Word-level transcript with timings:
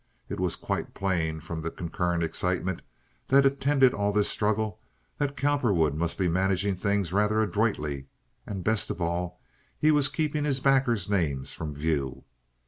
It 0.29 0.39
was 0.39 0.55
quite 0.55 0.95
plain 0.95 1.41
from 1.41 1.61
the 1.61 1.69
concurrent 1.69 2.23
excitement 2.23 2.81
that 3.27 3.45
attended 3.45 3.93
all 3.93 4.11
this 4.11 4.27
struggle, 4.27 4.79
that 5.19 5.37
Cowperwood 5.37 5.93
must 5.93 6.17
be 6.17 6.27
managing 6.27 6.75
things 6.75 7.13
rather 7.13 7.39
adroitly, 7.39 8.07
and, 8.47 8.63
best 8.63 8.89
of 8.89 8.99
all, 8.99 9.39
he 9.77 9.91
was 9.91 10.09
keeping 10.09 10.43
his 10.43 10.59
backers' 10.59 11.07
names 11.07 11.53
from 11.53 11.75
view. 11.75 12.23